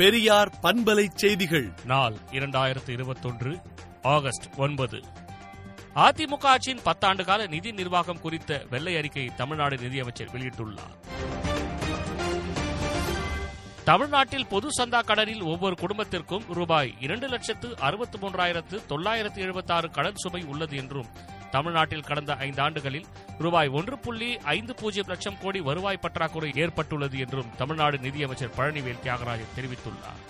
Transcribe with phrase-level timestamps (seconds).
[0.00, 1.72] பெரியார் பண்பலை செய்திகள்.
[1.84, 3.58] நாள் இரண்டாயிரத்து இருபத்தொன்று
[4.02, 5.02] ஆகஸ்ட் ஒன்பது.
[5.94, 10.94] அதிமுக ஆட்சியின் பத்தாண்டு கால நிதி நிர்வாகம் குறித்த வெள்ளை அறிக்கை தமிழ்நாடு நிதியமைச்சர் வெளியிட்டுள்ளார்.
[13.84, 20.16] தமிழ்நாட்டில் பொது சந்தா கடனில் ஒவ்வொரு குடும்பத்திற்கும் ரூபாய் இரண்டு லட்சத்து அறுபத்து மூன்றாயிரத்து தொள்ளாயிரத்து எழுபத்தி ஆறு கடன்
[20.16, 21.06] சுமை உள்ளது என்றும்
[21.50, 23.06] தமிழ்நாட்டில் கடந்த ஐந்து ஆண்டுகளில்
[23.38, 29.54] ரூபாய் ஒன்று புள்ளி ஐந்து பூஜ்ஜியம் லட்சம் கோடி வருவாய் பற்றாக்குறை ஏற்பட்டுள்ளது என்றும் தமிழ்நாடு நிதியமைச்சர் பழனிவேல் தியாகராஜன்
[29.56, 30.20] தெரிவித்துள்ளார்.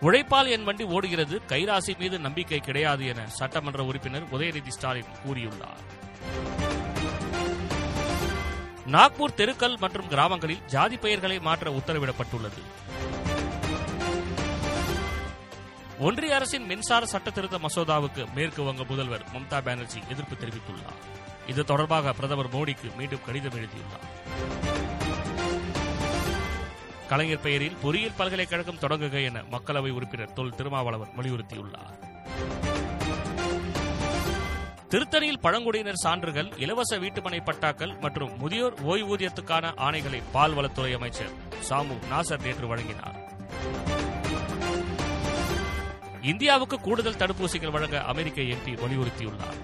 [0.00, 5.82] உழைப்பால் என் வண்டி ஓடுகிறது கைராசி மீது நம்பிக்கை கிடையாது என சட்டமன்ற உறுப்பினர் உதயநிதி ஸ்டாலின் கூறியுள்ளார்.
[8.86, 12.62] நாக்பூர் தெருக்கள் மற்றும் கிராமங்களில் ஜாதி பெயர்களை மாற்ற உத்தரவிடப்பட்டுள்ளது.
[16.06, 20.98] ஒன்றிய அரசின் மின்சார சட்ட திருத்த மசோதாவுக்கு மேற்கு வங்க முதல்வர் மம்தா பானர்ஜி எதிர்ப்பு தெரிவித்துள்ளார்.
[21.46, 24.04] இது தொடர்பாக பிரதமர் மோடிக்கு மீண்டும் கடிதம் எழுதியுள்ளார்.
[27.08, 31.96] கலைஞர் பெயரில் பொறியியல் பல்கலைக்கழகம் தொடங்குக என மக்களவை உறுப்பினர் தொல் திருமாவளவன் வலியுறுத்தியுள்ளார்.
[34.92, 41.34] திருத்தணியில் பழங்குடியினர் சான்றுகள் இலவச வீட்டுமனை பட்டாக்கள் மற்றும் முதியோர் ஓய்வூதியத்துக்கான ஆணைகளை பால்வளத்துறை அமைச்சர்
[41.70, 43.18] சாமு நாசர் நேற்று வழங்கினார்.
[46.24, 49.56] இந்தியாவுக்கு கூடுதல் தடுப்பூசிகள் வழங்க அமெரிக்க எம்பி வலியுறுத்தியுள்ளார்.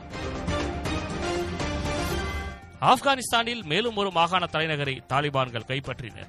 [2.81, 6.29] ஆப்கானிஸ்தானில் மேலும் ஒரு மாகாண தலைநகரை தாலிபான்கள் கைப்பற்றினர்.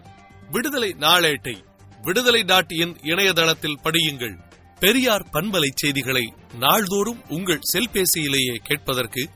[0.51, 1.63] விடுதலை நாளேட்டை
[2.01, 4.37] விடுதலை டாட் இன் இணையதளத்தில் படியுங்கள்.
[4.79, 9.29] பெரியார் பண்பலை செய்திகளை நாள்தோறும் உங்கள் செல்பேசியிலேயே கேட்பதற்கு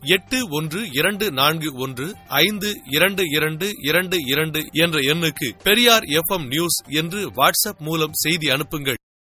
[0.00, 6.82] எட்டு ஒன்று இரண்டு நான்கு ஒன்று ஐந்து இரண்டு இரண்டு இரண்டு இரண்டு என்ற எண்ணுக்கு பெரியார் எஃப் நியூஸ்
[6.88, 8.97] என்று வாட்ஸ்அப் மூலம் செய்தி அனுப்புங்கள்.